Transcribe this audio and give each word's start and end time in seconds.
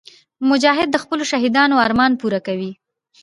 مجاهد 0.49 0.87
د 0.91 0.97
خپلو 1.03 1.23
شهیدانو 1.31 1.75
ارمان 1.85 2.11
پوره 2.19 2.39
کوي. 2.47 2.71